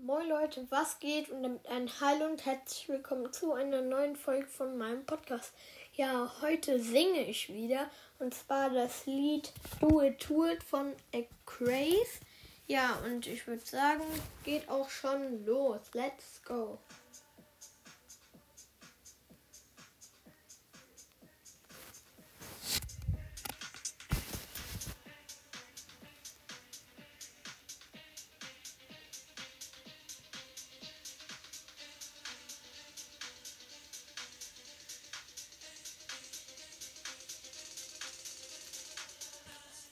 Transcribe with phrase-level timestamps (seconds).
[0.00, 1.28] Moin Leute, was geht?
[1.28, 5.52] Und damit ein Hallo und herzlich willkommen zu einer neuen Folge von meinem Podcast.
[5.94, 7.90] Ja, heute singe ich wieder
[8.20, 12.20] und zwar das Lied Do It To It von A Craze.
[12.68, 14.04] Ja, und ich würde sagen,
[14.44, 15.80] geht auch schon los.
[15.94, 16.78] Let's go.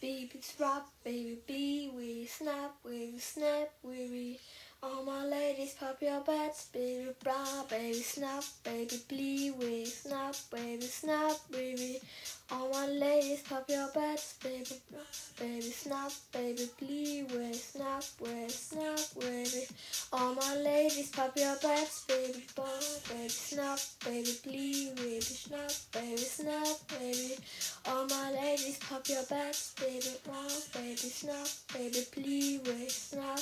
[0.01, 4.39] Baby rock, baby bee, we snap, we snap, we
[4.83, 10.83] all my ladies pop your butts, baby bra, baby snap, baby blee, we snap, baby
[10.83, 11.99] snap, baby.
[12.53, 15.01] All my ladies pop your butts, baby bra,
[15.41, 19.67] baby snap, baby blee, we snap, we snap, baby.
[20.13, 22.69] All my ladies pop your butts, baby bra,
[23.09, 27.37] baby snap, baby blee, baby snap, baby snap, baby.
[29.29, 30.35] Butts, baby bra,
[30.75, 33.36] baby snap, baby please, we snap,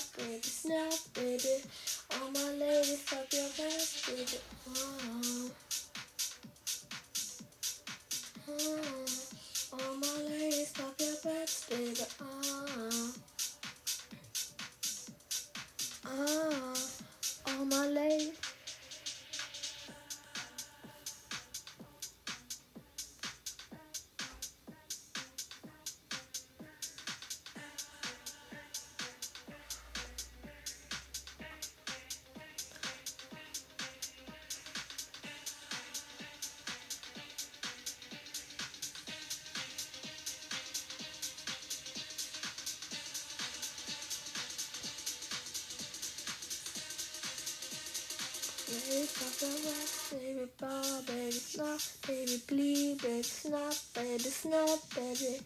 [48.67, 55.39] Baby, pop your ass, baby, ball, baby, snap, baby, bleed, baby, snap, baby, snap, baby.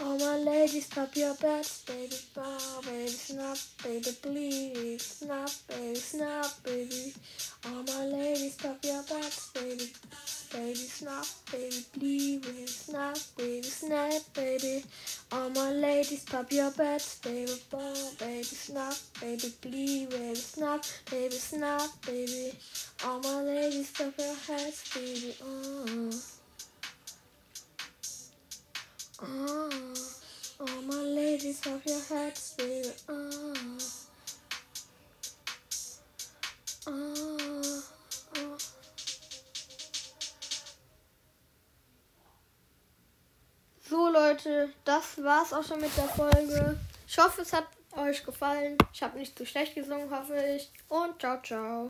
[0.00, 6.46] All my ladies, pop your butts, baby, ball, baby, snap, baby, bleed, snap, baby, snap,
[6.64, 7.12] baby.
[7.66, 9.92] All my ladies, pop your butts, baby,
[10.50, 14.82] baby, snap, baby, bleed, baby, snap, baby, snap, baby.
[15.30, 18.01] All my ladies, pop your butts, baby, ball,
[18.42, 22.52] baby, snap, baby, bleed, baby, snap, baby, snap, baby.
[23.04, 26.10] All my ladies, pop your heads, baby, oh.
[29.22, 29.94] Oh,
[30.58, 32.88] all my ladies, pop your heads, baby.
[33.08, 33.54] Oh,
[36.88, 37.82] oh.
[43.88, 46.76] So Leute, das war's auch schon mit der Folge.
[47.12, 48.78] Ich hoffe, es hat euch gefallen.
[48.90, 50.72] Ich habe nicht zu schlecht gesungen, hoffe ich.
[50.88, 51.80] Und ciao, ciao.